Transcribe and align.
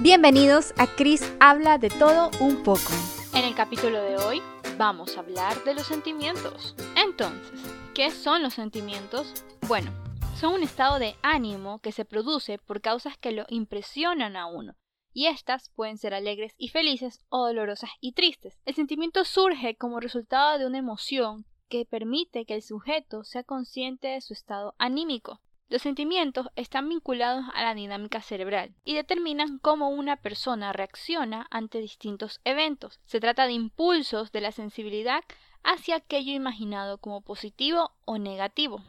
Bienvenidos 0.00 0.74
a 0.78 0.86
Chris 0.86 1.28
Habla 1.40 1.76
de 1.76 1.90
todo 1.90 2.30
un 2.38 2.62
poco. 2.62 2.92
En 3.34 3.44
el 3.44 3.56
capítulo 3.56 4.00
de 4.00 4.16
hoy 4.16 4.40
vamos 4.76 5.16
a 5.16 5.20
hablar 5.20 5.64
de 5.64 5.74
los 5.74 5.88
sentimientos. 5.88 6.76
Entonces, 6.94 7.60
¿qué 7.96 8.12
son 8.12 8.44
los 8.44 8.54
sentimientos? 8.54 9.44
Bueno, 9.66 9.90
son 10.36 10.54
un 10.54 10.62
estado 10.62 11.00
de 11.00 11.16
ánimo 11.22 11.80
que 11.80 11.90
se 11.90 12.04
produce 12.04 12.58
por 12.58 12.80
causas 12.80 13.18
que 13.18 13.32
lo 13.32 13.44
impresionan 13.48 14.36
a 14.36 14.46
uno. 14.46 14.76
Y 15.12 15.26
estas 15.26 15.68
pueden 15.70 15.98
ser 15.98 16.14
alegres 16.14 16.54
y 16.58 16.68
felices 16.68 17.20
o 17.28 17.44
dolorosas 17.48 17.90
y 18.00 18.12
tristes. 18.12 18.60
El 18.66 18.76
sentimiento 18.76 19.24
surge 19.24 19.74
como 19.74 19.98
resultado 19.98 20.60
de 20.60 20.66
una 20.66 20.78
emoción 20.78 21.44
que 21.68 21.84
permite 21.84 22.44
que 22.44 22.54
el 22.54 22.62
sujeto 22.62 23.24
sea 23.24 23.42
consciente 23.42 24.06
de 24.06 24.20
su 24.20 24.32
estado 24.32 24.76
anímico. 24.78 25.40
Los 25.70 25.82
sentimientos 25.82 26.48
están 26.56 26.88
vinculados 26.88 27.44
a 27.52 27.62
la 27.62 27.74
dinámica 27.74 28.22
cerebral 28.22 28.74
y 28.86 28.94
determinan 28.94 29.58
cómo 29.58 29.90
una 29.90 30.16
persona 30.16 30.72
reacciona 30.72 31.46
ante 31.50 31.78
distintos 31.78 32.40
eventos. 32.44 33.00
Se 33.04 33.20
trata 33.20 33.46
de 33.46 33.52
impulsos 33.52 34.32
de 34.32 34.40
la 34.40 34.50
sensibilidad 34.50 35.22
hacia 35.62 35.96
aquello 35.96 36.32
imaginado 36.32 36.96
como 36.96 37.20
positivo 37.20 37.92
o 38.06 38.16
negativo. 38.16 38.82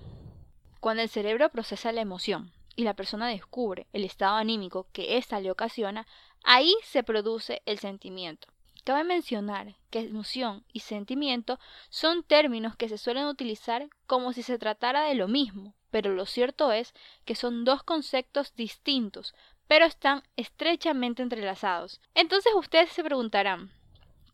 Cuando 0.79 1.03
el 1.03 1.09
cerebro 1.09 1.49
procesa 1.49 1.91
la 1.91 1.99
emoción 1.99 2.53
y 2.77 2.85
la 2.85 2.93
persona 2.93 3.27
descubre 3.27 3.87
el 3.91 4.05
estado 4.05 4.37
anímico 4.37 4.87
que 4.93 5.17
ésta 5.17 5.41
le 5.41 5.51
ocasiona, 5.51 6.07
ahí 6.45 6.73
se 6.83 7.03
produce 7.03 7.61
el 7.65 7.79
sentimiento. 7.79 8.47
Cabe 8.85 9.03
mencionar 9.03 9.75
que 9.89 9.99
emoción 9.99 10.63
y 10.71 10.79
sentimiento 10.79 11.59
son 11.89 12.23
términos 12.23 12.77
que 12.77 12.87
se 12.87 12.97
suelen 12.97 13.25
utilizar 13.25 13.89
como 14.07 14.31
si 14.31 14.43
se 14.43 14.57
tratara 14.57 15.03
de 15.03 15.15
lo 15.15 15.27
mismo, 15.27 15.75
pero 15.91 16.13
lo 16.13 16.25
cierto 16.25 16.71
es 16.71 16.93
que 17.25 17.35
son 17.35 17.65
dos 17.65 17.83
conceptos 17.83 18.55
distintos, 18.55 19.33
pero 19.67 19.85
están 19.85 20.23
estrechamente 20.35 21.21
entrelazados. 21.21 22.01
Entonces 22.15 22.53
ustedes 22.55 22.91
se 22.91 23.03
preguntarán, 23.03 23.71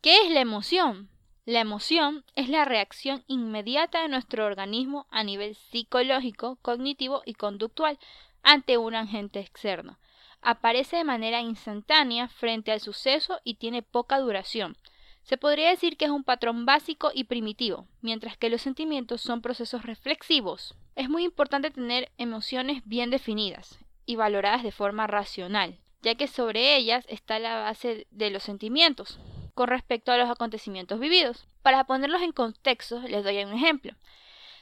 ¿qué 0.01 0.21
es 0.21 0.31
la 0.31 0.41
emoción? 0.41 1.09
La 1.45 1.59
emoción 1.59 2.23
es 2.35 2.49
la 2.49 2.65
reacción 2.65 3.23
inmediata 3.27 4.01
de 4.01 4.07
nuestro 4.07 4.45
organismo 4.45 5.05
a 5.11 5.23
nivel 5.23 5.55
psicológico, 5.55 6.57
cognitivo 6.61 7.21
y 7.25 7.35
conductual 7.35 7.99
ante 8.41 8.77
un 8.77 8.95
agente 8.95 9.41
externo. 9.41 9.99
Aparece 10.41 10.97
de 10.97 11.03
manera 11.03 11.41
instantánea 11.41 12.29
frente 12.29 12.71
al 12.71 12.79
suceso 12.79 13.41
y 13.43 13.55
tiene 13.55 13.81
poca 13.83 14.19
duración. 14.19 14.77
Se 15.23 15.37
podría 15.37 15.69
decir 15.69 15.97
que 15.97 16.05
es 16.05 16.11
un 16.11 16.23
patrón 16.23 16.65
básico 16.65 17.11
y 17.13 17.25
primitivo, 17.25 17.87
mientras 18.01 18.37
que 18.37 18.49
los 18.49 18.61
sentimientos 18.61 19.21
son 19.21 19.41
procesos 19.41 19.83
reflexivos. 19.83 20.75
Es 20.95 21.09
muy 21.09 21.25
importante 21.25 21.71
tener 21.71 22.09
emociones 22.17 22.81
bien 22.85 23.09
definidas 23.09 23.79
y 24.05 24.15
valoradas 24.15 24.63
de 24.63 24.71
forma 24.71 25.07
racional, 25.07 25.77
ya 26.01 26.15
que 26.15 26.27
sobre 26.27 26.77
ellas 26.77 27.05
está 27.09 27.37
la 27.37 27.59
base 27.59 28.07
de 28.11 28.29
los 28.29 28.43
sentimientos 28.43 29.19
con 29.53 29.67
respecto 29.67 30.13
a 30.13 30.17
los 30.17 30.29
acontecimientos 30.29 30.99
vividos. 30.99 31.47
Para 31.61 31.85
ponerlos 31.85 32.21
en 32.21 32.31
contexto, 32.31 33.01
les 33.01 33.23
doy 33.25 33.43
un 33.43 33.53
ejemplo. 33.53 33.93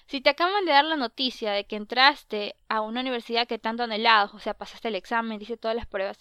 Si 0.08 0.22
te 0.22 0.32
acaban 0.32 0.66
de 0.66 0.72
dar 0.72 0.86
la 0.86 0.96
noticia 0.96 1.52
de 1.52 1.66
que 1.66 1.76
entraste 1.76 2.56
a 2.68 2.82
una 2.82 3.02
universidad 3.02 3.48
que 3.48 3.60
tanto 3.60 3.84
anhelado, 3.84 4.32
o 4.36 4.40
sea, 4.40 4.56
pasaste 4.56 4.88
el 4.88 4.96
examen, 4.96 5.40
dice 5.40 5.58
todas 5.58 5.76
las 5.76 5.88
pruebas, 5.88 6.18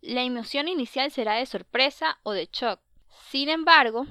la 0.00 0.22
emoción 0.22 0.66
inicial 0.66 1.12
será 1.12 1.34
de 1.34 1.46
sorpresa 1.46 2.18
o 2.24 2.32
de 2.32 2.48
shock. 2.52 2.80
Sin 3.30 3.48
embargo, 3.48 4.06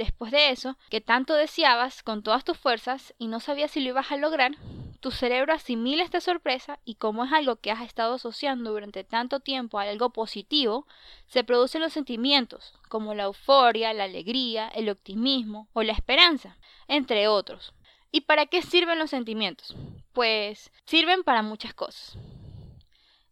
después 0.00 0.32
de 0.32 0.48
eso, 0.48 0.78
que 0.88 1.02
tanto 1.02 1.34
deseabas 1.34 2.02
con 2.02 2.22
todas 2.22 2.42
tus 2.42 2.56
fuerzas 2.56 3.12
y 3.18 3.28
no 3.28 3.38
sabías 3.38 3.70
si 3.70 3.80
lo 3.80 3.90
ibas 3.90 4.10
a 4.10 4.16
lograr, 4.16 4.52
tu 5.00 5.10
cerebro 5.10 5.52
asimila 5.52 6.02
esta 6.02 6.22
sorpresa 6.22 6.78
y 6.86 6.94
como 6.94 7.26
es 7.26 7.32
algo 7.34 7.56
que 7.56 7.70
has 7.70 7.82
estado 7.82 8.14
asociando 8.14 8.70
durante 8.70 9.04
tanto 9.04 9.40
tiempo 9.40 9.78
a 9.78 9.82
algo 9.82 10.08
positivo, 10.08 10.86
se 11.26 11.44
producen 11.44 11.82
los 11.82 11.92
sentimientos, 11.92 12.72
como 12.88 13.12
la 13.14 13.24
euforia, 13.24 13.92
la 13.92 14.04
alegría, 14.04 14.68
el 14.68 14.88
optimismo 14.88 15.68
o 15.74 15.82
la 15.82 15.92
esperanza, 15.92 16.56
entre 16.88 17.28
otros. 17.28 17.74
¿Y 18.10 18.22
para 18.22 18.46
qué 18.46 18.62
sirven 18.62 18.98
los 18.98 19.10
sentimientos? 19.10 19.76
Pues 20.14 20.72
sirven 20.86 21.24
para 21.24 21.42
muchas 21.42 21.74
cosas. 21.74 22.16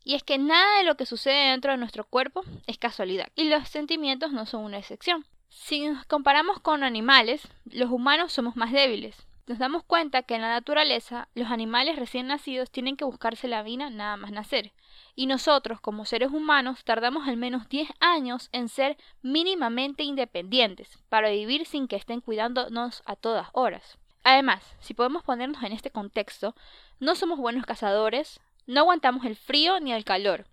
Y 0.05 0.17
es 0.17 0.23
que 0.23 0.37
nada 0.37 0.79
de 0.79 0.85
lo 0.85 0.97
que 0.97 1.07
sucede 1.07 1.51
dentro 1.51 1.73
de 1.73 1.79
nuestro 1.79 2.05
cuerpo 2.05 2.43
es 2.67 2.77
casualidad, 2.77 3.29
y 3.37 3.45
los 3.45 3.67
sentimientos 3.71 4.33
no 4.33 4.45
son 4.45 4.65
una 4.65 4.79
excepción. 4.79 5.25
Si 5.61 5.87
nos 5.87 6.07
comparamos 6.07 6.61
con 6.61 6.83
animales, 6.83 7.47
los 7.67 7.91
humanos 7.91 8.33
somos 8.33 8.57
más 8.57 8.73
débiles. 8.73 9.27
Nos 9.49 9.59
damos 9.59 9.83
cuenta 9.83 10.23
que 10.23 10.37
en 10.37 10.41
la 10.41 10.49
naturaleza 10.49 11.29
los 11.35 11.51
animales 11.51 11.97
recién 11.97 12.29
nacidos 12.29 12.71
tienen 12.71 12.97
que 12.97 13.05
buscarse 13.05 13.49
la 13.49 13.63
vida 13.63 13.91
nada 13.91 14.17
más 14.17 14.31
nacer. 14.31 14.73
Y 15.15 15.27
nosotros, 15.27 15.81
como 15.81 16.07
seres 16.07 16.31
humanos, 16.31 16.85
tardamos 16.85 17.29
al 17.29 17.37
menos 17.37 17.69
10 17.69 17.91
años 18.01 18.49
en 18.53 18.69
ser 18.69 18.97
mínimamente 19.21 20.05
independientes, 20.05 21.03
para 21.11 21.29
vivir 21.29 21.67
sin 21.67 21.87
que 21.87 21.97
estén 21.97 22.23
cuidándonos 22.23 23.03
a 23.05 23.17
todas 23.17 23.49
horas. 23.53 23.99
Además, 24.25 24.77
si 24.81 24.95
podemos 24.95 25.23
ponernos 25.23 25.63
en 25.65 25.73
este 25.73 25.91
contexto, 25.91 26.55
no 26.99 27.15
somos 27.15 27.39
buenos 27.39 27.67
cazadores, 27.67 28.41
no 28.67 28.81
aguantamos 28.81 29.27
el 29.27 29.37
frío 29.37 29.81
ni 29.81 29.93
el 29.93 30.05
calor. 30.05 30.47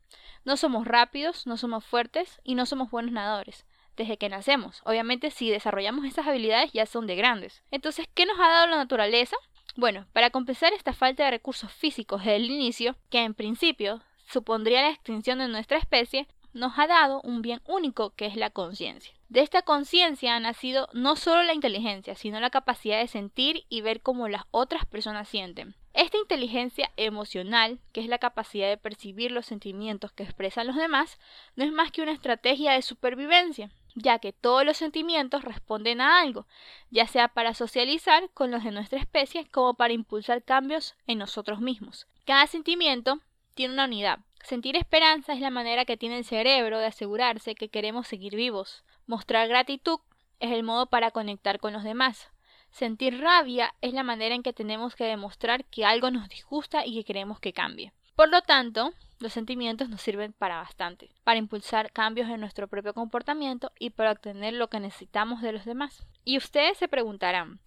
No 0.45 0.57
somos 0.57 0.85
rápidos, 0.85 1.47
no 1.47 1.57
somos 1.57 1.85
fuertes 1.85 2.41
y 2.43 2.55
no 2.55 2.65
somos 2.65 2.89
buenos 2.89 3.13
nadadores. 3.13 3.65
Desde 3.95 4.17
que 4.17 4.29
nacemos. 4.29 4.81
Obviamente 4.83 5.31
si 5.31 5.49
desarrollamos 5.49 6.05
estas 6.05 6.27
habilidades 6.27 6.71
ya 6.73 6.85
son 6.85 7.07
de 7.07 7.15
grandes. 7.15 7.63
Entonces, 7.71 8.07
¿qué 8.13 8.25
nos 8.25 8.39
ha 8.39 8.47
dado 8.49 8.67
la 8.67 8.77
naturaleza? 8.77 9.37
Bueno, 9.77 10.05
para 10.13 10.29
compensar 10.29 10.73
esta 10.73 10.93
falta 10.93 11.25
de 11.25 11.31
recursos 11.31 11.71
físicos 11.71 12.21
desde 12.21 12.37
el 12.37 12.49
inicio, 12.49 12.95
que 13.09 13.23
en 13.23 13.33
principio 13.33 14.01
supondría 14.25 14.81
la 14.81 14.89
extinción 14.89 15.39
de 15.39 15.47
nuestra 15.47 15.77
especie, 15.77 16.27
nos 16.53 16.79
ha 16.79 16.87
dado 16.87 17.19
un 17.21 17.41
bien 17.41 17.61
único 17.67 18.11
que 18.11 18.25
es 18.25 18.37
la 18.37 18.49
conciencia. 18.49 19.13
De 19.27 19.41
esta 19.41 19.63
conciencia 19.63 20.35
ha 20.35 20.39
nacido 20.39 20.87
no 20.93 21.17
solo 21.17 21.43
la 21.43 21.53
inteligencia, 21.53 22.15
sino 22.15 22.39
la 22.39 22.49
capacidad 22.49 22.99
de 22.99 23.07
sentir 23.07 23.65
y 23.67 23.81
ver 23.81 24.01
cómo 24.01 24.29
las 24.29 24.43
otras 24.51 24.85
personas 24.85 25.27
sienten. 25.27 25.75
Esta 25.93 26.17
inteligencia 26.17 26.91
emocional, 26.95 27.79
que 27.91 28.01
es 28.01 28.07
la 28.07 28.19
capacidad 28.19 28.69
de 28.69 28.77
percibir 28.77 29.31
los 29.31 29.45
sentimientos 29.45 30.13
que 30.13 30.23
expresan 30.23 30.67
los 30.67 30.75
demás, 30.77 31.19
no 31.55 31.65
es 31.65 31.71
más 31.71 31.91
que 31.91 32.01
una 32.01 32.13
estrategia 32.13 32.71
de 32.71 32.81
supervivencia, 32.81 33.71
ya 33.95 34.19
que 34.19 34.33
todos 34.33 34.65
los 34.65 34.77
sentimientos 34.77 35.43
responden 35.43 36.01
a 36.01 36.19
algo, 36.19 36.45
ya 36.91 37.07
sea 37.07 37.29
para 37.29 37.53
socializar 37.53 38.29
con 38.33 38.51
los 38.51 38.63
de 38.63 38.71
nuestra 38.71 38.99
especie 38.99 39.47
como 39.49 39.73
para 39.73 39.93
impulsar 39.93 40.43
cambios 40.43 40.95
en 41.07 41.17
nosotros 41.17 41.61
mismos. 41.61 42.07
Cada 42.25 42.45
sentimiento 42.47 43.21
tiene 43.55 43.73
una 43.73 43.85
unidad. 43.85 44.19
Sentir 44.43 44.75
esperanza 44.75 45.33
es 45.33 45.39
la 45.39 45.49
manera 45.49 45.85
que 45.85 45.97
tiene 45.97 46.19
el 46.19 46.25
cerebro 46.25 46.77
de 46.77 46.87
asegurarse 46.87 47.55
que 47.55 47.69
queremos 47.69 48.07
seguir 48.07 48.35
vivos. 48.35 48.83
Mostrar 49.07 49.47
gratitud 49.47 49.99
es 50.39 50.51
el 50.51 50.63
modo 50.63 50.87
para 50.87 51.11
conectar 51.11 51.59
con 51.59 51.73
los 51.73 51.83
demás. 51.83 52.29
Sentir 52.69 53.21
rabia 53.21 53.73
es 53.81 53.93
la 53.93 54.03
manera 54.03 54.35
en 54.35 54.43
que 54.43 54.51
tenemos 54.51 54.95
que 54.95 55.05
demostrar 55.05 55.63
que 55.65 55.85
algo 55.85 56.11
nos 56.11 56.27
disgusta 56.27 56.85
y 56.85 56.93
que 56.93 57.05
queremos 57.05 57.39
que 57.39 57.53
cambie. 57.53 57.93
Por 58.15 58.29
lo 58.29 58.41
tanto, 58.41 58.93
los 59.19 59.33
sentimientos 59.33 59.89
nos 59.89 60.01
sirven 60.01 60.33
para 60.33 60.57
bastante, 60.57 61.11
para 61.23 61.39
impulsar 61.39 61.91
cambios 61.91 62.29
en 62.29 62.39
nuestro 62.39 62.67
propio 62.67 62.93
comportamiento 62.93 63.71
y 63.79 63.91
para 63.91 64.11
obtener 64.11 64.53
lo 64.53 64.69
que 64.69 64.79
necesitamos 64.79 65.41
de 65.41 65.51
los 65.51 65.65
demás. 65.65 66.05
Y 66.23 66.37
ustedes 66.37 66.77
se 66.77 66.87
preguntarán, 66.87 67.59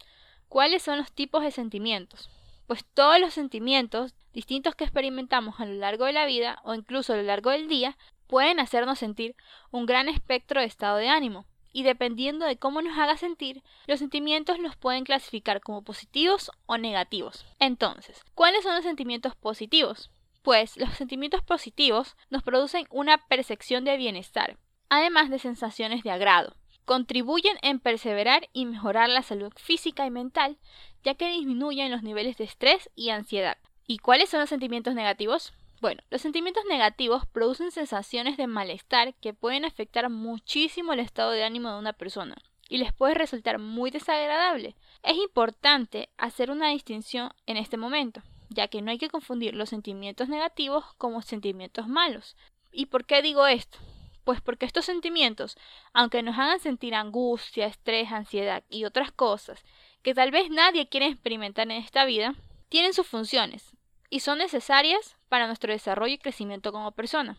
¿cuáles 0.48 0.82
son 0.82 0.98
los 0.98 1.12
tipos 1.12 1.42
de 1.42 1.50
sentimientos? 1.50 2.31
Pues 2.66 2.84
todos 2.84 3.19
los 3.20 3.34
sentimientos 3.34 4.14
distintos 4.32 4.75
que 4.75 4.84
experimentamos 4.84 5.59
a 5.59 5.66
lo 5.66 5.75
largo 5.75 6.04
de 6.04 6.12
la 6.12 6.26
vida 6.26 6.60
o 6.64 6.75
incluso 6.75 7.12
a 7.12 7.16
lo 7.16 7.22
largo 7.22 7.50
del 7.50 7.69
día 7.69 7.97
pueden 8.26 8.60
hacernos 8.60 8.98
sentir 8.98 9.34
un 9.70 9.86
gran 9.86 10.09
espectro 10.09 10.60
de 10.60 10.66
estado 10.66 10.98
de 10.98 11.09
ánimo, 11.09 11.47
y 11.72 11.82
dependiendo 11.82 12.47
de 12.47 12.56
cómo 12.56 12.82
nos 12.82 12.98
haga 12.98 13.16
sentir, 13.16 13.62
los 13.86 13.98
sentimientos 13.98 14.59
los 14.59 14.76
pueden 14.76 15.04
clasificar 15.04 15.60
como 15.60 15.82
positivos 15.82 16.50
o 16.66 16.78
negativos. 16.78 17.47
Entonces, 17.59 18.25
¿cuáles 18.34 18.65
son 18.65 18.75
los 18.75 18.84
sentimientos 18.84 19.36
positivos? 19.36 20.10
Pues 20.43 20.76
los 20.76 20.94
sentimientos 20.94 21.42
positivos 21.42 22.16
nos 22.30 22.42
producen 22.42 22.86
una 22.91 23.18
percepción 23.27 23.84
de 23.84 23.97
bienestar, 23.97 24.57
además 24.89 25.30
de 25.30 25.39
sensaciones 25.39 26.03
de 26.03 26.10
agrado. 26.10 26.57
Contribuyen 26.84 27.59
en 27.63 27.80
perseverar 27.80 28.48
y 28.53 28.65
mejorar 28.65 29.10
la 29.10 29.22
salud 29.22 29.53
física 29.57 30.07
y 30.07 30.10
mental, 30.10 30.59
ya 31.03 31.15
que 31.15 31.28
disminuyen 31.28 31.91
los 31.91 32.03
niveles 32.03 32.36
de 32.39 32.45
estrés 32.45 32.89
y 32.95 33.10
ansiedad. 33.10 33.59
¿Y 33.86 33.98
cuáles 33.98 34.30
son 34.30 34.41
los 34.41 34.48
sentimientos 34.48 34.95
negativos? 34.95 35.53
Bueno, 35.80 36.03
los 36.10 36.22
sentimientos 36.22 36.65
negativos 36.68 37.27
producen 37.27 37.71
sensaciones 37.71 38.36
de 38.36 38.47
malestar 38.47 39.15
que 39.15 39.34
pueden 39.34 39.65
afectar 39.65 40.09
muchísimo 40.10 40.92
el 40.92 41.01
estado 41.01 41.30
de 41.30 41.45
ánimo 41.45 41.71
de 41.71 41.78
una 41.78 41.92
persona 41.92 42.36
y 42.68 42.78
les 42.78 42.92
puede 42.92 43.15
resultar 43.15 43.59
muy 43.59 43.91
desagradable. 43.91 44.77
Es 45.03 45.16
importante 45.16 46.10
hacer 46.16 46.51
una 46.51 46.71
distinción 46.71 47.30
en 47.47 47.57
este 47.57 47.77
momento, 47.77 48.22
ya 48.48 48.68
que 48.68 48.83
no 48.83 48.91
hay 48.91 48.98
que 48.98 49.10
confundir 49.10 49.54
los 49.54 49.68
sentimientos 49.68 50.28
negativos 50.28 50.84
como 50.98 51.22
sentimientos 51.22 51.89
malos. 51.89 52.36
¿Y 52.72 52.86
por 52.86 53.04
qué 53.04 53.22
digo 53.22 53.47
esto? 53.47 53.78
Pues 54.24 54.41
porque 54.41 54.66
estos 54.66 54.84
sentimientos, 54.84 55.56
aunque 55.92 56.22
nos 56.22 56.39
hagan 56.39 56.60
sentir 56.60 56.95
angustia, 56.95 57.66
estrés, 57.66 58.12
ansiedad 58.12 58.65
y 58.68 58.84
otras 58.84 59.10
cosas 59.10 59.65
que 60.03 60.15
tal 60.15 60.30
vez 60.30 60.50
nadie 60.50 60.89
quiere 60.89 61.06
experimentar 61.06 61.71
en 61.71 61.83
esta 61.83 62.04
vida, 62.04 62.34
tienen 62.68 62.95
sus 62.95 63.06
funciones 63.06 63.72
y 64.10 64.21
son 64.21 64.39
necesarias 64.39 65.16
para 65.28 65.47
nuestro 65.47 65.72
desarrollo 65.72 66.15
y 66.15 66.18
crecimiento 66.18 66.72
como 66.72 66.92
persona. 66.92 67.39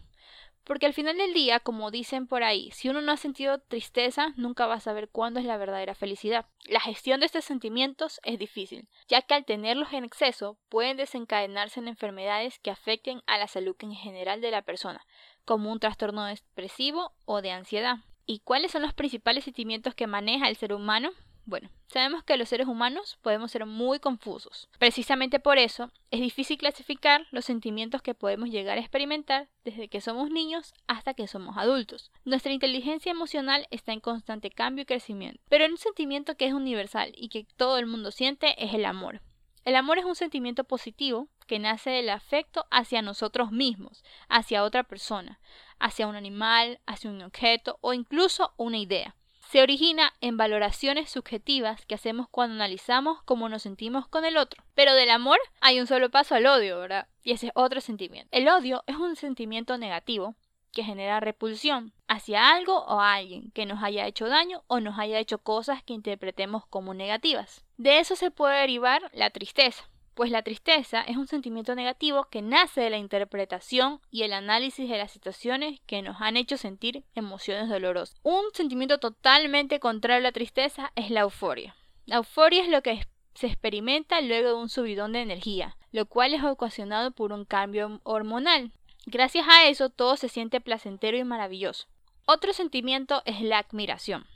Porque 0.69 0.85
al 0.85 0.93
final 0.93 1.17
del 1.17 1.33
día, 1.33 1.59
como 1.59 1.89
dicen 1.89 2.27
por 2.27 2.43
ahí, 2.43 2.69
si 2.73 2.89
uno 2.89 3.01
no 3.01 3.11
ha 3.11 3.17
sentido 3.17 3.57
tristeza, 3.57 4.33
nunca 4.35 4.67
va 4.67 4.75
a 4.75 4.79
saber 4.79 5.09
cuándo 5.09 5.39
es 5.39 5.47
la 5.47 5.57
verdadera 5.57 5.95
felicidad. 5.95 6.45
La 6.67 6.79
gestión 6.79 7.19
de 7.19 7.25
estos 7.25 7.43
sentimientos 7.43 8.21
es 8.23 8.37
difícil, 8.37 8.87
ya 9.07 9.23
que 9.23 9.33
al 9.33 9.45
tenerlos 9.45 9.91
en 9.93 10.03
exceso 10.03 10.59
pueden 10.69 10.95
desencadenarse 10.95 11.79
en 11.79 11.87
enfermedades 11.87 12.59
que 12.59 12.69
afecten 12.69 13.23
a 13.25 13.39
la 13.39 13.47
salud 13.47 13.75
en 13.79 13.95
general 13.95 14.41
de 14.41 14.51
la 14.51 14.61
persona, 14.61 15.03
como 15.43 15.71
un 15.71 15.79
trastorno 15.79 16.25
depresivo 16.25 17.13
o 17.25 17.41
de 17.41 17.49
ansiedad. 17.49 17.95
¿Y 18.27 18.41
cuáles 18.41 18.71
son 18.71 18.83
los 18.83 18.93
principales 18.93 19.45
sentimientos 19.45 19.95
que 19.95 20.05
maneja 20.05 20.49
el 20.49 20.55
ser 20.55 20.73
humano? 20.73 21.09
Bueno, 21.49 21.71
sabemos 21.87 22.23
que 22.23 22.37
los 22.37 22.47
seres 22.47 22.67
humanos 22.67 23.17
podemos 23.23 23.49
ser 23.49 23.65
muy 23.65 23.97
confusos. 23.99 24.69
Precisamente 24.77 25.39
por 25.39 25.57
eso 25.57 25.91
es 26.11 26.21
difícil 26.21 26.59
clasificar 26.59 27.25
los 27.31 27.43
sentimientos 27.43 28.03
que 28.03 28.13
podemos 28.13 28.51
llegar 28.51 28.77
a 28.77 28.81
experimentar 28.81 29.49
desde 29.65 29.87
que 29.87 29.99
somos 29.99 30.29
niños 30.29 30.75
hasta 30.85 31.15
que 31.15 31.25
somos 31.25 31.57
adultos. 31.57 32.11
Nuestra 32.23 32.53
inteligencia 32.53 33.09
emocional 33.09 33.65
está 33.71 33.93
en 33.93 33.99
constante 33.99 34.51
cambio 34.51 34.83
y 34.83 34.85
crecimiento, 34.85 35.41
pero 35.49 35.65
un 35.65 35.79
sentimiento 35.79 36.37
que 36.37 36.45
es 36.45 36.53
universal 36.53 37.13
y 37.15 37.29
que 37.29 37.47
todo 37.57 37.79
el 37.79 37.87
mundo 37.87 38.11
siente 38.11 38.63
es 38.63 38.75
el 38.75 38.85
amor. 38.85 39.23
El 39.65 39.75
amor 39.75 39.97
es 39.97 40.05
un 40.05 40.15
sentimiento 40.15 40.65
positivo 40.65 41.29
que 41.47 41.57
nace 41.57 41.89
del 41.89 42.11
afecto 42.11 42.67
hacia 42.69 43.01
nosotros 43.01 43.51
mismos, 43.51 44.03
hacia 44.27 44.63
otra 44.63 44.83
persona, 44.83 45.39
hacia 45.79 46.05
un 46.05 46.15
animal, 46.15 46.79
hacia 46.85 47.09
un 47.09 47.23
objeto 47.23 47.79
o 47.81 47.93
incluso 47.93 48.53
una 48.55 48.77
idea 48.77 49.15
se 49.49 49.63
origina 49.63 50.13
en 50.21 50.37
valoraciones 50.37 51.09
subjetivas 51.09 51.83
que 51.87 51.95
hacemos 51.95 52.27
cuando 52.29 52.53
analizamos 52.53 53.23
cómo 53.23 53.49
nos 53.49 53.63
sentimos 53.63 54.07
con 54.07 54.23
el 54.23 54.37
otro. 54.37 54.63
Pero 54.75 54.93
del 54.93 55.09
amor 55.09 55.39
hay 55.59 55.79
un 55.79 55.87
solo 55.87 56.11
paso 56.11 56.35
al 56.35 56.45
odio, 56.45 56.77
¿verdad? 56.77 57.07
Y 57.23 57.31
ese 57.31 57.47
es 57.47 57.53
otro 57.55 57.81
sentimiento. 57.81 58.29
El 58.31 58.47
odio 58.47 58.83
es 58.85 58.97
un 58.97 59.15
sentimiento 59.15 59.79
negativo 59.79 60.35
que 60.71 60.83
genera 60.83 61.19
repulsión 61.19 61.93
hacia 62.07 62.51
algo 62.51 62.77
o 62.85 62.99
alguien 62.99 63.49
que 63.55 63.65
nos 63.65 63.81
haya 63.81 64.05
hecho 64.05 64.27
daño 64.27 64.63
o 64.67 64.81
nos 64.81 64.99
haya 64.99 65.17
hecho 65.17 65.39
cosas 65.39 65.81
que 65.81 65.93
interpretemos 65.93 66.67
como 66.67 66.93
negativas. 66.93 67.65
De 67.75 67.97
eso 67.97 68.15
se 68.15 68.29
puede 68.29 68.59
derivar 68.59 69.09
la 69.13 69.31
tristeza 69.31 69.89
pues 70.19 70.31
la 70.31 70.41
tristeza 70.41 71.01
es 71.03 71.15
un 71.15 71.27
sentimiento 71.27 71.75
negativo 71.75 72.25
que 72.25 72.41
nace 72.41 72.81
de 72.81 72.89
la 72.89 72.97
interpretación 72.97 74.01
y 74.11 74.23
el 74.23 74.33
análisis 74.33 74.89
de 74.89 74.97
las 74.97 75.13
situaciones 75.13 75.79
que 75.85 76.01
nos 76.01 76.17
han 76.19 76.35
hecho 76.35 76.57
sentir 76.57 77.05
emociones 77.15 77.69
dolorosas. 77.69 78.19
Un 78.23 78.43
sentimiento 78.51 78.97
totalmente 78.97 79.79
contrario 79.79 80.17
a 80.17 80.23
la 80.23 80.33
tristeza 80.33 80.91
es 80.97 81.09
la 81.09 81.21
euforia. 81.21 81.77
La 82.05 82.17
euforia 82.17 82.63
es 82.63 82.67
lo 82.67 82.83
que 82.83 83.07
se 83.33 83.47
experimenta 83.47 84.19
luego 84.19 84.49
de 84.49 84.55
un 84.55 84.67
subidón 84.67 85.13
de 85.13 85.21
energía, 85.21 85.77
lo 85.93 86.05
cual 86.05 86.33
es 86.33 86.43
ocasionado 86.43 87.11
por 87.11 87.31
un 87.31 87.45
cambio 87.45 88.01
hormonal. 88.03 88.73
Gracias 89.05 89.47
a 89.47 89.69
eso 89.69 89.89
todo 89.89 90.17
se 90.17 90.27
siente 90.27 90.59
placentero 90.59 91.15
y 91.15 91.23
maravilloso. 91.23 91.87
Otro 92.25 92.51
sentimiento 92.51 93.21
es 93.23 93.39
la 93.39 93.59
admiración. 93.59 94.27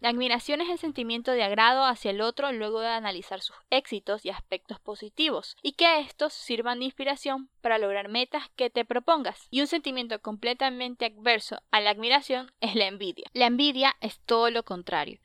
La 0.00 0.10
admiración 0.10 0.60
es 0.60 0.68
el 0.68 0.78
sentimiento 0.78 1.32
de 1.32 1.42
agrado 1.42 1.84
hacia 1.84 2.12
el 2.12 2.20
otro 2.20 2.52
luego 2.52 2.80
de 2.80 2.86
analizar 2.86 3.40
sus 3.40 3.56
éxitos 3.70 4.24
y 4.24 4.30
aspectos 4.30 4.78
positivos, 4.78 5.56
y 5.60 5.72
que 5.72 5.98
estos 5.98 6.32
sirvan 6.32 6.78
de 6.78 6.84
inspiración 6.84 7.50
para 7.62 7.78
lograr 7.78 8.08
metas 8.08 8.48
que 8.54 8.70
te 8.70 8.84
propongas. 8.84 9.48
Y 9.50 9.60
un 9.60 9.66
sentimiento 9.66 10.20
completamente 10.22 11.06
adverso 11.06 11.60
a 11.72 11.80
la 11.80 11.90
admiración 11.90 12.52
es 12.60 12.76
la 12.76 12.86
envidia. 12.86 13.26
La 13.32 13.46
envidia 13.46 13.96
es 14.00 14.20
todo 14.20 14.50
lo 14.50 14.62
contrario. 14.62 15.18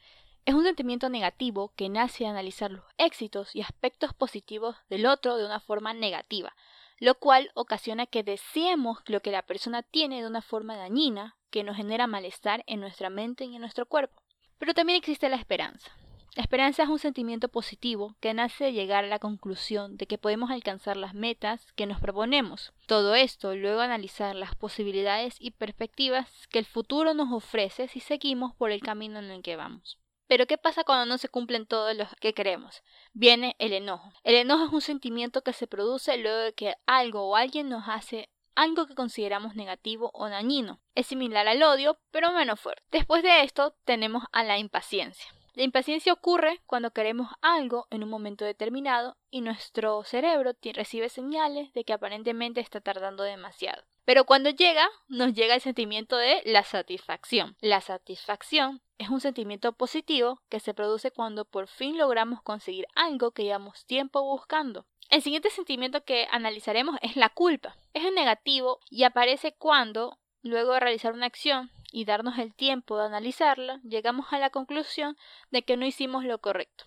Es 0.45 0.55
un 0.55 0.63
sentimiento 0.63 1.07
negativo 1.07 1.71
que 1.75 1.87
nace 1.87 2.23
de 2.23 2.31
analizar 2.31 2.71
los 2.71 2.83
éxitos 2.97 3.55
y 3.55 3.61
aspectos 3.61 4.13
positivos 4.15 4.75
del 4.89 5.05
otro 5.05 5.37
de 5.37 5.45
una 5.45 5.59
forma 5.59 5.93
negativa, 5.93 6.55
lo 6.97 7.13
cual 7.15 7.51
ocasiona 7.53 8.07
que 8.07 8.23
deseemos 8.23 8.97
lo 9.05 9.21
que 9.21 9.31
la 9.31 9.43
persona 9.43 9.83
tiene 9.83 10.21
de 10.21 10.27
una 10.27 10.41
forma 10.41 10.75
dañina 10.77 11.37
que 11.51 11.63
nos 11.63 11.77
genera 11.77 12.07
malestar 12.07 12.63
en 12.65 12.79
nuestra 12.79 13.11
mente 13.11 13.45
y 13.45 13.55
en 13.55 13.61
nuestro 13.61 13.85
cuerpo. 13.85 14.22
Pero 14.63 14.73
también 14.73 14.97
existe 14.97 15.27
la 15.27 15.35
esperanza. 15.35 15.91
La 16.37 16.43
esperanza 16.43 16.83
es 16.83 16.89
un 16.89 16.97
sentimiento 16.97 17.49
positivo 17.49 18.15
que 18.21 18.33
nace 18.33 18.63
de 18.63 18.71
llegar 18.71 19.03
a 19.03 19.09
la 19.09 19.19
conclusión 19.19 19.97
de 19.97 20.07
que 20.07 20.17
podemos 20.17 20.51
alcanzar 20.51 20.95
las 20.95 21.13
metas 21.13 21.73
que 21.73 21.85
nos 21.85 21.99
proponemos. 21.99 22.71
Todo 22.87 23.13
esto 23.13 23.53
luego 23.55 23.81
analizar 23.81 24.37
las 24.37 24.55
posibilidades 24.55 25.35
y 25.37 25.51
perspectivas 25.51 26.47
que 26.49 26.59
el 26.59 26.65
futuro 26.65 27.13
nos 27.13 27.33
ofrece 27.33 27.89
si 27.89 27.99
seguimos 27.99 28.55
por 28.55 28.71
el 28.71 28.79
camino 28.79 29.19
en 29.19 29.31
el 29.31 29.41
que 29.41 29.57
vamos. 29.57 29.99
Pero 30.27 30.47
¿qué 30.47 30.57
pasa 30.57 30.85
cuando 30.85 31.05
no 31.07 31.17
se 31.17 31.27
cumplen 31.27 31.65
todos 31.65 31.93
los 31.97 32.07
que 32.21 32.33
queremos? 32.33 32.83
Viene 33.11 33.57
el 33.59 33.73
enojo. 33.73 34.13
El 34.23 34.35
enojo 34.35 34.67
es 34.67 34.71
un 34.71 34.79
sentimiento 34.79 35.41
que 35.41 35.51
se 35.51 35.67
produce 35.67 36.17
luego 36.17 36.37
de 36.37 36.53
que 36.53 36.75
algo 36.85 37.27
o 37.27 37.35
alguien 37.35 37.67
nos 37.67 37.89
hace 37.89 38.29
algo 38.55 38.87
que 38.87 38.95
consideramos 38.95 39.55
negativo 39.55 40.11
o 40.13 40.29
dañino. 40.29 40.79
Es 40.95 41.07
similar 41.07 41.47
al 41.47 41.63
odio, 41.63 41.99
pero 42.11 42.31
menos 42.31 42.59
fuerte. 42.59 42.83
Después 42.91 43.23
de 43.23 43.43
esto 43.43 43.75
tenemos 43.85 44.23
a 44.31 44.43
la 44.43 44.57
impaciencia. 44.57 45.33
La 45.55 45.63
impaciencia 45.63 46.13
ocurre 46.13 46.61
cuando 46.65 46.91
queremos 46.91 47.29
algo 47.41 47.85
en 47.91 48.03
un 48.03 48.09
momento 48.09 48.43
determinado 48.43 49.17
y 49.29 49.41
nuestro 49.41 50.03
cerebro 50.03 50.53
recibe 50.73 51.09
señales 51.09 51.71
de 51.73 51.83
que 51.83 51.93
aparentemente 51.93 52.59
está 52.59 52.81
tardando 52.81 53.21
demasiado. 53.21 53.83
Pero 54.03 54.25
cuando 54.25 54.49
llega, 54.49 54.89
nos 55.07 55.33
llega 55.33 55.53
el 55.53 55.61
sentimiento 55.61 56.17
de 56.17 56.41
la 56.45 56.63
satisfacción. 56.63 57.55
La 57.61 57.81
satisfacción 57.81 58.81
es 58.97 59.09
un 59.09 59.21
sentimiento 59.21 59.73
positivo 59.73 60.41
que 60.49 60.59
se 60.59 60.73
produce 60.73 61.11
cuando 61.11 61.45
por 61.45 61.67
fin 61.67 61.97
logramos 61.97 62.41
conseguir 62.41 62.87
algo 62.95 63.31
que 63.31 63.43
llevamos 63.43 63.85
tiempo 63.85 64.23
buscando. 64.23 64.87
El 65.13 65.21
siguiente 65.21 65.51
sentimiento 65.51 66.03
que 66.03 66.27
analizaremos 66.31 66.97
es 67.03 67.15
la 67.15 67.29
culpa. 67.29 67.75
Es 67.93 68.03
el 68.03 68.15
negativo 68.15 68.79
y 68.89 69.03
aparece 69.03 69.53
cuando, 69.53 70.17
luego 70.41 70.73
de 70.73 70.79
realizar 70.79 71.13
una 71.13 71.27
acción 71.27 71.69
y 71.91 72.05
darnos 72.05 72.39
el 72.39 72.55
tiempo 72.55 72.97
de 72.97 73.05
analizarla, 73.05 73.79
llegamos 73.83 74.33
a 74.33 74.39
la 74.39 74.49
conclusión 74.49 75.15
de 75.51 75.61
que 75.61 75.77
no 75.77 75.85
hicimos 75.85 76.25
lo 76.25 76.39
correcto, 76.39 76.85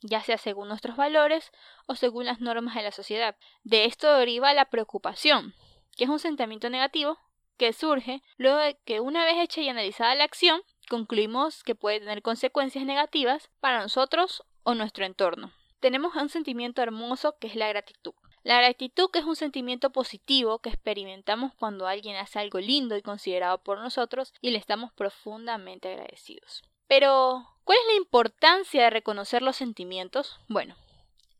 ya 0.00 0.20
sea 0.20 0.36
según 0.36 0.66
nuestros 0.66 0.96
valores 0.96 1.52
o 1.86 1.94
según 1.94 2.26
las 2.26 2.40
normas 2.40 2.74
de 2.74 2.82
la 2.82 2.90
sociedad. 2.90 3.36
De 3.62 3.84
esto 3.84 4.12
deriva 4.16 4.52
la 4.52 4.64
preocupación, 4.64 5.54
que 5.96 6.02
es 6.02 6.10
un 6.10 6.18
sentimiento 6.18 6.70
negativo 6.70 7.20
que 7.56 7.72
surge 7.72 8.20
luego 8.36 8.58
de 8.58 8.78
que 8.84 8.98
una 8.98 9.24
vez 9.24 9.36
hecha 9.38 9.60
y 9.60 9.68
analizada 9.68 10.16
la 10.16 10.24
acción, 10.24 10.60
concluimos 10.88 11.62
que 11.62 11.76
puede 11.76 12.00
tener 12.00 12.20
consecuencias 12.20 12.84
negativas 12.84 13.48
para 13.60 13.80
nosotros 13.80 14.42
o 14.64 14.74
nuestro 14.74 15.04
entorno 15.04 15.52
tenemos 15.80 16.14
un 16.14 16.28
sentimiento 16.28 16.82
hermoso 16.82 17.36
que 17.38 17.48
es 17.48 17.56
la 17.56 17.68
gratitud. 17.68 18.14
La 18.42 18.58
gratitud 18.58 19.10
es 19.14 19.24
un 19.24 19.36
sentimiento 19.36 19.90
positivo 19.90 20.60
que 20.60 20.70
experimentamos 20.70 21.54
cuando 21.54 21.86
alguien 21.86 22.16
hace 22.16 22.38
algo 22.38 22.58
lindo 22.58 22.96
y 22.96 23.02
considerado 23.02 23.58
por 23.62 23.78
nosotros 23.78 24.32
y 24.40 24.50
le 24.50 24.58
estamos 24.58 24.92
profundamente 24.92 25.92
agradecidos. 25.92 26.62
Pero, 26.86 27.46
¿cuál 27.64 27.78
es 27.78 27.86
la 27.92 27.98
importancia 27.98 28.84
de 28.84 28.90
reconocer 28.90 29.42
los 29.42 29.56
sentimientos? 29.56 30.40
Bueno, 30.48 30.74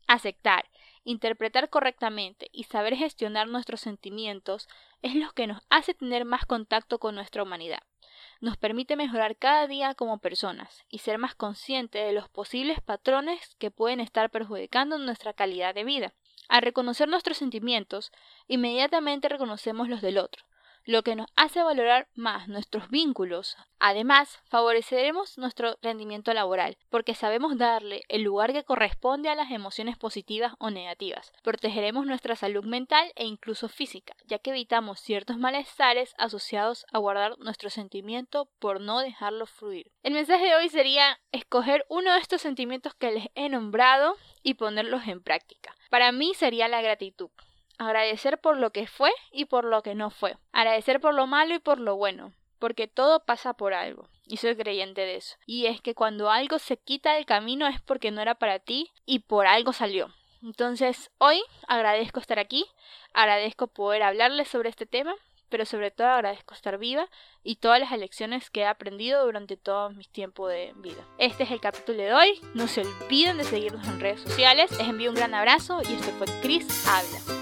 aceptar, 0.07 0.69
interpretar 1.03 1.69
correctamente 1.69 2.49
y 2.51 2.65
saber 2.65 2.95
gestionar 2.95 3.47
nuestros 3.47 3.81
sentimientos 3.81 4.67
es 5.01 5.15
lo 5.15 5.31
que 5.31 5.47
nos 5.47 5.63
hace 5.69 5.93
tener 5.93 6.25
más 6.25 6.45
contacto 6.45 6.99
con 6.99 7.15
nuestra 7.15 7.43
humanidad 7.43 7.81
nos 8.41 8.57
permite 8.57 8.95
mejorar 8.95 9.37
cada 9.37 9.67
día 9.67 9.93
como 9.93 10.17
personas 10.17 10.83
y 10.89 10.97
ser 10.97 11.17
más 11.19 11.35
conscientes 11.35 12.05
de 12.05 12.11
los 12.11 12.27
posibles 12.27 12.81
patrones 12.81 13.55
que 13.59 13.71
pueden 13.71 13.99
estar 13.99 14.29
perjudicando 14.31 14.97
nuestra 14.97 15.33
calidad 15.33 15.73
de 15.75 15.83
vida. 15.83 16.13
Al 16.49 16.63
reconocer 16.63 17.07
nuestros 17.07 17.37
sentimientos, 17.37 18.11
inmediatamente 18.47 19.29
reconocemos 19.29 19.87
los 19.87 20.01
del 20.01 20.17
otro, 20.17 20.43
lo 20.85 21.03
que 21.03 21.15
nos 21.15 21.27
hace 21.35 21.63
valorar 21.63 22.07
más 22.15 22.47
nuestros 22.47 22.89
vínculos. 22.89 23.57
Además, 23.79 24.39
favoreceremos 24.45 25.37
nuestro 25.37 25.77
rendimiento 25.81 26.33
laboral, 26.33 26.77
porque 26.89 27.15
sabemos 27.15 27.57
darle 27.57 28.03
el 28.09 28.21
lugar 28.21 28.53
que 28.53 28.63
corresponde 28.63 29.29
a 29.29 29.35
las 29.35 29.51
emociones 29.51 29.97
positivas 29.97 30.53
o 30.59 30.69
negativas. 30.69 31.31
Protegeremos 31.43 32.05
nuestra 32.05 32.35
salud 32.35 32.63
mental 32.65 33.11
e 33.15 33.25
incluso 33.25 33.69
física, 33.69 34.15
ya 34.25 34.39
que 34.39 34.51
evitamos 34.51 34.99
ciertos 34.99 35.37
malestares 35.37 36.13
asociados 36.17 36.85
a 36.91 36.99
guardar 36.99 37.37
nuestro 37.39 37.69
sentimiento 37.69 38.49
por 38.59 38.81
no 38.81 38.99
dejarlo 38.99 39.45
fluir. 39.45 39.91
El 40.03 40.13
mensaje 40.13 40.45
de 40.45 40.55
hoy 40.55 40.69
sería 40.69 41.19
escoger 41.31 41.85
uno 41.89 42.13
de 42.13 42.19
estos 42.19 42.41
sentimientos 42.41 42.93
que 42.93 43.11
les 43.11 43.27
he 43.35 43.49
nombrado 43.49 44.15
y 44.43 44.55
ponerlos 44.55 45.07
en 45.07 45.21
práctica. 45.21 45.75
Para 45.89 46.11
mí 46.11 46.33
sería 46.35 46.67
la 46.67 46.81
gratitud. 46.81 47.29
Agradecer 47.81 48.37
por 48.37 48.57
lo 48.57 48.69
que 48.69 48.85
fue 48.85 49.11
y 49.31 49.45
por 49.45 49.65
lo 49.65 49.81
que 49.81 49.95
no 49.95 50.11
fue. 50.11 50.37
Agradecer 50.51 51.01
por 51.01 51.15
lo 51.15 51.25
malo 51.25 51.55
y 51.55 51.59
por 51.59 51.79
lo 51.79 51.95
bueno. 51.95 52.31
Porque 52.59 52.87
todo 52.87 53.25
pasa 53.25 53.53
por 53.53 53.73
algo. 53.73 54.07
Y 54.27 54.37
soy 54.37 54.55
creyente 54.55 55.01
de 55.01 55.15
eso. 55.15 55.35
Y 55.47 55.65
es 55.65 55.81
que 55.81 55.95
cuando 55.95 56.29
algo 56.29 56.59
se 56.59 56.77
quita 56.77 57.13
del 57.13 57.25
camino 57.25 57.65
es 57.65 57.81
porque 57.81 58.11
no 58.11 58.21
era 58.21 58.35
para 58.35 58.59
ti 58.59 58.91
y 59.07 59.19
por 59.19 59.47
algo 59.47 59.73
salió. 59.73 60.13
Entonces, 60.43 61.09
hoy 61.17 61.41
agradezco 61.67 62.19
estar 62.19 62.37
aquí, 62.37 62.67
agradezco 63.13 63.65
poder 63.65 64.03
hablarles 64.03 64.47
sobre 64.47 64.69
este 64.69 64.85
tema, 64.85 65.15
pero 65.49 65.65
sobre 65.65 65.89
todo 65.89 66.07
agradezco 66.07 66.53
estar 66.53 66.77
viva 66.77 67.09
y 67.43 67.55
todas 67.55 67.79
las 67.79 67.97
lecciones 67.97 68.51
que 68.51 68.61
he 68.61 68.65
aprendido 68.67 69.25
durante 69.25 69.57
todo 69.57 69.89
mi 69.89 70.03
tiempo 70.03 70.47
de 70.47 70.71
vida. 70.75 71.03
Este 71.17 71.43
es 71.43 71.51
el 71.51 71.59
capítulo 71.59 71.97
de 71.97 72.13
hoy, 72.13 72.39
no 72.53 72.67
se 72.67 72.81
olviden 72.81 73.39
de 73.39 73.43
seguirnos 73.43 73.87
en 73.87 73.99
redes 73.99 74.21
sociales, 74.21 74.69
les 74.77 74.87
envío 74.87 75.09
un 75.09 75.15
gran 75.15 75.33
abrazo 75.33 75.81
y 75.81 75.93
esto 75.93 76.11
fue 76.11 76.27
Chris 76.41 76.87
Habla. 76.87 77.40